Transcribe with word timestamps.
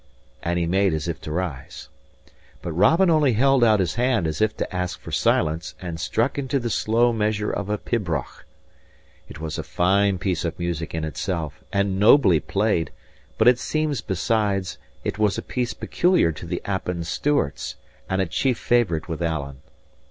And 0.41 0.57
he 0.57 0.65
made 0.65 0.95
as 0.95 1.07
if 1.07 1.21
to 1.21 1.31
rise. 1.31 1.87
But 2.63 2.71
Robin 2.71 3.11
only 3.11 3.33
held 3.33 3.63
out 3.63 3.79
his 3.79 3.93
hand 3.93 4.25
as 4.25 4.41
if 4.41 4.57
to 4.57 4.75
ask 4.75 4.99
for 4.99 5.11
silence, 5.11 5.75
and 5.79 5.99
struck 5.99 6.39
into 6.39 6.57
the 6.57 6.71
slow 6.71 7.13
measure 7.13 7.51
of 7.51 7.69
a 7.69 7.77
pibroch. 7.77 8.43
It 9.29 9.39
was 9.39 9.59
a 9.59 9.63
fine 9.63 10.17
piece 10.17 10.43
of 10.43 10.57
music 10.57 10.95
in 10.95 11.03
itself, 11.03 11.63
and 11.71 11.99
nobly 11.99 12.39
played; 12.39 12.89
but 13.37 13.47
it 13.47 13.59
seems, 13.59 14.01
besides, 14.01 14.79
it 15.03 15.19
was 15.19 15.37
a 15.37 15.43
piece 15.43 15.75
peculiar 15.75 16.31
to 16.31 16.47
the 16.47 16.63
Appin 16.65 17.03
Stewarts 17.03 17.75
and 18.09 18.19
a 18.23 18.25
chief 18.25 18.57
favourite 18.57 19.07
with 19.07 19.21
Alan. 19.21 19.57